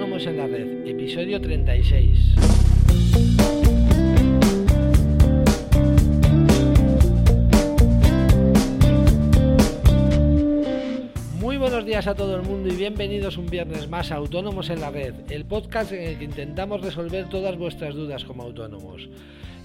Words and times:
Autónomos 0.00 0.26
en 0.26 0.36
la 0.38 0.46
Red, 0.46 0.86
episodio 0.86 1.38
36. 1.42 3.59
A 12.06 12.14
todo 12.14 12.34
el 12.34 12.42
mundo 12.42 12.72
y 12.72 12.76
bienvenidos 12.76 13.36
un 13.36 13.50
viernes 13.50 13.86
más 13.86 14.10
a 14.10 14.14
Autónomos 14.14 14.70
en 14.70 14.80
la 14.80 14.90
Red, 14.90 15.14
el 15.28 15.44
podcast 15.44 15.92
en 15.92 16.02
el 16.02 16.16
que 16.16 16.24
intentamos 16.24 16.80
resolver 16.80 17.28
todas 17.28 17.58
vuestras 17.58 17.94
dudas 17.94 18.24
como 18.24 18.42
autónomos. 18.42 19.06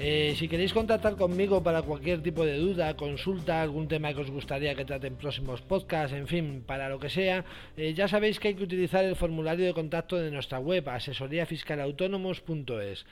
Eh, 0.00 0.34
si 0.36 0.48
queréis 0.48 0.72
contactar 0.72 1.14
conmigo 1.14 1.62
para 1.62 1.82
cualquier 1.82 2.24
tipo 2.24 2.44
de 2.44 2.58
duda, 2.58 2.96
consulta, 2.96 3.62
algún 3.62 3.86
tema 3.86 4.12
que 4.12 4.22
os 4.22 4.32
gustaría 4.32 4.74
que 4.74 4.84
trate 4.84 5.06
en 5.06 5.14
próximos 5.14 5.62
podcasts, 5.62 6.16
en 6.16 6.26
fin, 6.26 6.64
para 6.66 6.88
lo 6.88 6.98
que 6.98 7.08
sea, 7.08 7.44
eh, 7.76 7.94
ya 7.94 8.08
sabéis 8.08 8.40
que 8.40 8.48
hay 8.48 8.54
que 8.54 8.64
utilizar 8.64 9.04
el 9.04 9.14
formulario 9.14 9.66
de 9.66 9.72
contacto 9.72 10.16
de 10.16 10.32
nuestra 10.32 10.58
web, 10.58 10.88
asesoríafiscalautónomos.es. 10.88 13.06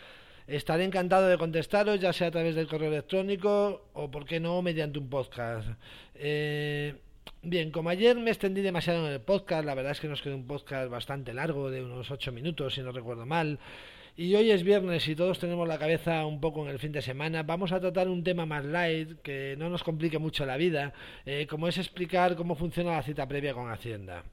Estaré 0.48 0.82
encantado 0.82 1.28
de 1.28 1.38
contestaros, 1.38 2.00
ya 2.00 2.12
sea 2.12 2.26
a 2.26 2.32
través 2.32 2.56
del 2.56 2.66
correo 2.66 2.88
electrónico 2.88 3.84
o, 3.92 4.10
por 4.10 4.24
qué 4.24 4.40
no, 4.40 4.60
mediante 4.62 4.98
un 4.98 5.08
podcast. 5.08 5.68
Eh, 6.16 6.96
bien, 7.42 7.70
como 7.70 7.90
ayer 7.90 8.16
me 8.16 8.30
extendí 8.30 8.62
demasiado 8.62 9.06
en 9.06 9.12
el 9.12 9.20
podcast, 9.20 9.64
la 9.64 9.74
verdad 9.74 9.92
es 9.92 10.00
que 10.00 10.08
nos 10.08 10.22
quedó 10.22 10.36
un 10.36 10.46
podcast 10.46 10.90
bastante 10.90 11.34
largo, 11.34 11.70
de 11.70 11.82
unos 11.82 12.10
8 12.10 12.32
minutos, 12.32 12.74
si 12.74 12.82
no 12.82 12.92
recuerdo 12.92 13.26
mal. 13.26 13.58
Y 14.16 14.34
hoy 14.34 14.50
es 14.50 14.62
viernes 14.62 15.08
y 15.08 15.16
todos 15.16 15.38
tenemos 15.38 15.66
la 15.66 15.78
cabeza 15.78 16.26
un 16.26 16.40
poco 16.40 16.62
en 16.64 16.68
el 16.70 16.78
fin 16.78 16.92
de 16.92 17.00
semana. 17.00 17.42
Vamos 17.44 17.72
a 17.72 17.80
tratar 17.80 18.08
un 18.08 18.22
tema 18.22 18.44
más 18.46 18.64
light, 18.64 19.20
que 19.22 19.56
no 19.58 19.70
nos 19.70 19.82
complique 19.82 20.18
mucho 20.18 20.44
la 20.44 20.56
vida, 20.56 20.92
eh, 21.24 21.46
como 21.48 21.66
es 21.68 21.78
explicar 21.78 22.36
cómo 22.36 22.54
funciona 22.54 22.92
la 22.92 23.02
cita 23.02 23.26
previa 23.26 23.54
con 23.54 23.70
Hacienda. 23.70 24.24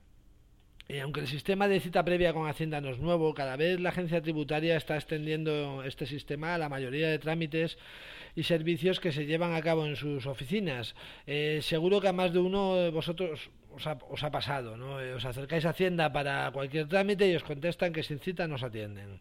Eh, 0.92 1.02
aunque 1.02 1.20
el 1.20 1.28
sistema 1.28 1.68
de 1.68 1.80
cita 1.80 2.04
previa 2.04 2.34
con 2.34 2.48
Hacienda 2.48 2.82
no 2.82 2.90
es 2.90 2.98
nuevo, 2.98 3.36
cada 3.36 3.56
vez 3.56 3.80
la 3.80 3.90
agencia 3.90 4.24
tributaria 4.24 4.76
está 4.76 4.96
extendiendo 4.96 5.84
este 5.84 6.08
sistema 6.08 6.56
a 6.56 6.58
la 6.58 6.68
mayoría 6.68 7.10
de 7.10 7.20
trámites 7.20 7.78
y 8.36 8.42
servicios 8.42 9.00
que 9.00 9.12
se 9.12 9.28
llevan 9.28 9.54
a 9.54 9.62
cabo 9.62 9.86
en 9.86 9.96
sus 9.96 10.26
oficinas. 10.26 10.96
Eh, 11.28 11.60
seguro 11.62 12.02
que 12.02 12.08
a 12.08 12.14
más 12.14 12.34
de 12.34 12.40
uno 12.40 12.76
de 12.76 12.90
vosotros 12.90 13.52
os 13.72 14.24
ha, 14.24 14.32
pasado, 14.32 14.78
¿no? 14.78 14.96
os 15.16 15.26
acercáis 15.26 15.64
a 15.66 15.70
Hacienda 15.70 16.12
para 16.12 16.50
cualquier 16.52 16.88
trámite 16.88 17.30
y 17.30 17.36
os 17.36 17.44
contestan 17.44 17.94
que 17.94 18.02
sin 18.02 18.18
cita 18.18 18.48
no 18.48 18.56
os 18.56 18.64
atienden. 18.64 19.20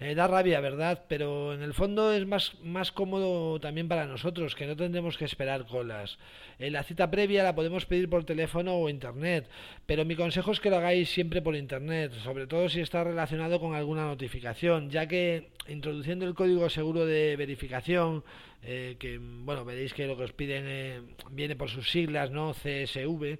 Eh, 0.00 0.14
da 0.14 0.26
rabia, 0.26 0.60
¿verdad? 0.60 1.04
Pero 1.08 1.54
en 1.54 1.62
el 1.62 1.72
fondo 1.72 2.12
es 2.12 2.26
más, 2.26 2.54
más 2.62 2.90
cómodo 2.90 3.60
también 3.60 3.88
para 3.88 4.06
nosotros, 4.06 4.54
que 4.54 4.66
no 4.66 4.74
tendremos 4.76 5.16
que 5.16 5.24
esperar 5.24 5.66
colas. 5.66 6.18
Eh, 6.58 6.70
la 6.70 6.82
cita 6.82 7.10
previa 7.10 7.44
la 7.44 7.54
podemos 7.54 7.86
pedir 7.86 8.08
por 8.08 8.24
teléfono 8.24 8.74
o 8.74 8.88
internet, 8.88 9.48
pero 9.86 10.04
mi 10.04 10.16
consejo 10.16 10.50
es 10.50 10.60
que 10.60 10.70
lo 10.70 10.76
hagáis 10.76 11.10
siempre 11.10 11.42
por 11.42 11.54
internet, 11.54 12.12
sobre 12.24 12.46
todo 12.46 12.68
si 12.68 12.80
está 12.80 13.04
relacionado 13.04 13.60
con 13.60 13.74
alguna 13.74 14.04
notificación, 14.04 14.90
ya 14.90 15.06
que 15.06 15.50
introduciendo 15.68 16.26
el 16.26 16.34
código 16.34 16.68
seguro 16.70 17.06
de 17.06 17.36
verificación, 17.36 18.24
eh, 18.64 18.96
que 18.98 19.18
bueno, 19.18 19.64
veréis 19.64 19.94
que 19.94 20.06
lo 20.06 20.16
que 20.16 20.24
os 20.24 20.32
piden 20.32 21.14
viene 21.30 21.54
por 21.54 21.70
sus 21.70 21.90
siglas, 21.90 22.30
¿no? 22.30 22.52
CSV. 22.52 23.38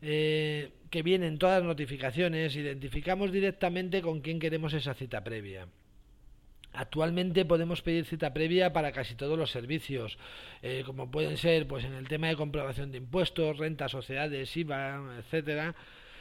que 0.00 1.02
vienen 1.02 1.38
todas 1.38 1.58
las 1.58 1.66
notificaciones, 1.66 2.54
identificamos 2.56 3.32
directamente 3.32 4.00
con 4.00 4.20
quién 4.20 4.38
queremos 4.38 4.72
esa 4.72 4.94
cita 4.94 5.22
previa. 5.24 5.66
Actualmente 6.78 7.44
podemos 7.44 7.82
pedir 7.82 8.04
cita 8.04 8.32
previa 8.32 8.72
para 8.72 8.92
casi 8.92 9.16
todos 9.16 9.36
los 9.36 9.50
servicios, 9.50 10.16
eh, 10.62 10.84
como 10.86 11.10
pueden 11.10 11.36
ser 11.36 11.66
pues 11.66 11.84
en 11.84 11.92
el 11.94 12.06
tema 12.06 12.28
de 12.28 12.36
comprobación 12.36 12.92
de 12.92 12.98
impuestos, 12.98 13.58
rentas, 13.58 13.90
sociedades, 13.90 14.56
IVA, 14.56 15.16
etcétera, 15.18 15.74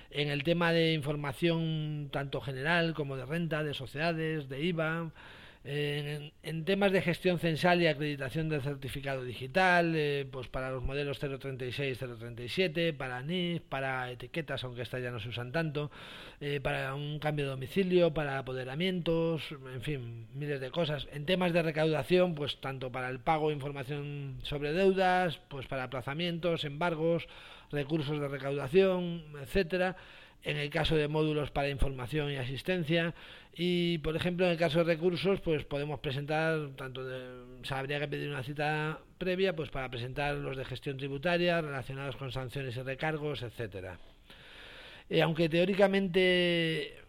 en 0.09 0.29
el 0.29 0.41
tema 0.41 0.71
de 0.71 0.93
información 0.93 2.09
tanto 2.11 2.41
general 2.41 2.95
como 2.95 3.17
de 3.17 3.27
renta, 3.27 3.63
de 3.63 3.75
sociedades, 3.75 4.49
de 4.49 4.63
IVA, 4.63 5.11
en, 5.69 6.63
temas 6.63 6.93
de 6.93 7.01
gestión 7.01 7.39
censal 7.39 7.81
y 7.81 7.87
acreditación 7.87 8.47
del 8.47 8.61
certificado 8.61 9.23
digital, 9.23 9.93
eh, 9.97 10.25
pues 10.31 10.47
para 10.47 10.71
los 10.71 10.81
modelos 10.81 11.19
036, 11.19 11.97
037, 11.97 12.93
para 12.93 13.21
NIF, 13.21 13.63
para 13.63 14.09
etiquetas, 14.09 14.63
aunque 14.63 14.83
estas 14.83 15.03
ya 15.03 15.11
no 15.11 15.19
se 15.19 15.27
usan 15.27 15.51
tanto, 15.51 15.91
eh, 16.39 16.61
para 16.61 16.95
un 16.95 17.19
cambio 17.19 17.45
de 17.45 17.51
domicilio, 17.51 18.13
para 18.13 18.37
apoderamientos, 18.37 19.43
en 19.73 19.81
fin, 19.81 20.27
miles 20.33 20.61
de 20.61 20.71
cosas. 20.71 21.05
En 21.11 21.25
temas 21.25 21.51
de 21.51 21.61
recaudación, 21.61 22.33
pues 22.33 22.61
tanto 22.61 22.89
para 22.89 23.09
el 23.09 23.19
pago 23.19 23.51
información 23.51 24.39
sobre 24.43 24.71
deudas, 24.71 25.41
pues 25.49 25.67
para 25.67 25.83
aplazamientos, 25.83 26.63
embargos, 26.63 27.27
recursos 27.71 28.21
de 28.21 28.27
recaudación, 28.29 29.25
etcétera 29.41 29.97
en 30.43 30.57
el 30.57 30.69
caso 30.69 30.95
de 30.95 31.07
módulos 31.07 31.51
para 31.51 31.69
información 31.69 32.31
y 32.31 32.37
asistencia. 32.37 33.13
Y 33.53 33.97
por 33.99 34.15
ejemplo 34.15 34.45
en 34.45 34.51
el 34.51 34.57
caso 34.57 34.79
de 34.79 34.85
recursos 34.85 35.41
pues 35.41 35.65
podemos 35.65 35.99
presentar 35.99 36.69
tanto 36.75 37.03
de, 37.03 37.59
o 37.69 37.75
habría 37.75 37.99
que 37.99 38.07
pedir 38.07 38.29
una 38.29 38.43
cita 38.43 38.99
previa 39.17 39.55
pues 39.55 39.69
para 39.69 39.89
presentar 39.89 40.35
los 40.35 40.55
de 40.55 40.65
gestión 40.65 40.97
tributaria 40.97 41.59
relacionados 41.61 42.15
con 42.17 42.31
sanciones 42.31 42.77
y 42.77 42.81
recargos 42.81 43.41
etcétera. 43.41 43.97
Y 45.09 45.21
aunque 45.21 45.49
teóricamente 45.49 47.06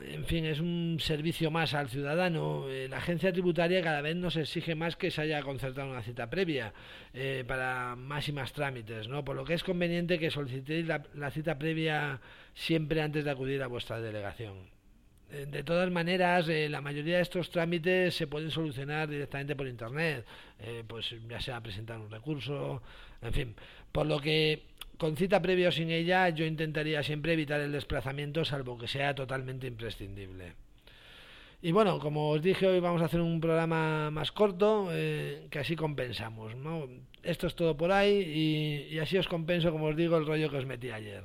en 0.00 0.24
fin, 0.24 0.44
es 0.44 0.60
un 0.60 0.98
servicio 1.00 1.50
más 1.50 1.74
al 1.74 1.88
ciudadano. 1.88 2.68
Eh, 2.68 2.88
la 2.88 2.98
agencia 2.98 3.32
tributaria 3.32 3.82
cada 3.82 4.00
vez 4.00 4.16
nos 4.16 4.36
exige 4.36 4.74
más 4.74 4.96
que 4.96 5.10
se 5.10 5.22
haya 5.22 5.42
concertado 5.42 5.90
una 5.90 6.02
cita 6.02 6.28
previa 6.28 6.72
eh, 7.12 7.44
para 7.46 7.96
más 7.96 8.28
y 8.28 8.32
más 8.32 8.52
trámites, 8.52 9.08
¿no? 9.08 9.24
Por 9.24 9.36
lo 9.36 9.44
que 9.44 9.54
es 9.54 9.62
conveniente 9.62 10.18
que 10.18 10.30
solicitéis 10.30 10.86
la, 10.86 11.30
cita 11.30 11.58
previa 11.58 12.20
siempre 12.54 13.02
antes 13.02 13.24
de 13.24 13.30
acudir 13.30 13.62
a 13.62 13.66
vuestra 13.66 14.00
delegación. 14.00 14.54
Eh, 15.30 15.46
de 15.50 15.62
todas 15.62 15.90
maneras, 15.90 16.48
la 16.48 16.80
mayoría 16.80 17.16
de 17.16 17.22
estos 17.22 17.50
trámites 17.50 18.14
se 18.14 18.26
pueden 18.26 18.50
solucionar 18.50 19.08
directamente 19.08 19.56
por 19.56 19.66
Internet, 19.66 20.26
pues 20.86 21.14
ya 21.28 21.40
sea 21.40 21.60
presentar 21.60 21.98
un 21.98 22.10
recurso, 22.10 22.82
en 23.22 23.32
fin. 23.32 23.54
Por 23.90 24.06
lo 24.06 24.20
que 24.20 24.62
con 24.98 25.16
cita 25.16 25.42
previa 25.42 25.68
o 25.68 25.72
sin 25.72 25.90
ella, 25.90 26.28
yo 26.28 26.44
intentaría 26.44 27.02
siempre 27.02 27.32
evitar 27.32 27.60
el 27.60 27.72
desplazamiento, 27.72 28.44
salvo 28.44 28.78
que 28.78 28.88
sea 28.88 29.14
totalmente 29.14 29.66
imprescindible. 29.66 30.54
Y 31.62 31.72
bueno, 31.72 31.98
como 31.98 32.30
os 32.30 32.42
dije, 32.42 32.66
hoy 32.66 32.80
vamos 32.80 33.00
a 33.00 33.06
hacer 33.06 33.20
un 33.20 33.40
programa 33.40 34.10
más 34.10 34.32
corto, 34.32 34.88
eh, 34.92 35.46
que 35.50 35.58
así 35.58 35.76
compensamos. 35.76 36.52
Esto 37.22 37.46
es 37.46 37.54
todo 37.54 37.74
por 37.76 37.90
ahí 37.90 38.88
y 38.90 38.98
así 38.98 39.16
os 39.16 39.28
compenso, 39.28 39.72
como 39.72 39.86
os 39.86 39.96
digo, 39.96 40.16
el 40.18 40.26
rollo 40.26 40.50
que 40.50 40.58
os 40.58 40.66
metí 40.66 40.90
ayer. 40.90 41.24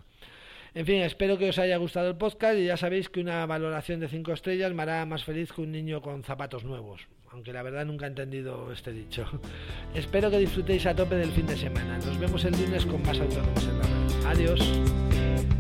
En 0.74 0.85
fin, 0.85 1.02
espero 1.02 1.38
que 1.38 1.50
os 1.50 1.57
haya 1.57 1.78
gustado 1.78 2.09
el 2.09 2.18
podcast 2.18 2.57
y 2.57 2.66
ya 2.66 2.78
sabéis 2.78 3.09
que 3.09 3.19
una 3.19 3.46
valoración 3.46 4.00
de 4.00 4.07
5 4.07 4.34
estrellas 4.34 4.74
me 4.74 4.84
hará 4.84 5.06
más 5.06 5.24
feliz 5.24 5.52
que 5.52 5.62
un 5.62 5.72
niño 5.72 6.02
con 6.02 6.24
zapatos 6.24 6.63
nuevos, 6.63 7.07
aunque 7.31 7.53
la 7.53 7.63
verdad 7.63 7.85
nunca 7.85 8.06
he 8.06 8.09
entendido 8.09 8.72
este 8.72 8.91
dicho. 8.91 9.25
espero 9.96 10.29
que 10.29 10.38
disfrutéis 10.38 10.85
a 10.85 10.96
tope 10.96 11.16
del 11.16 11.31
fin 11.31 11.47
de 11.47 11.58
semana. 11.58 11.97
Nos 11.97 12.19
vemos 12.19 12.46
el 12.46 12.53
lunes 12.53 12.85
con 12.85 13.02
más 13.03 13.19
autónomos 13.19 13.63
en 13.63 13.78
la 13.78 13.84
red. 13.84 14.25
Adiós. 14.28 15.59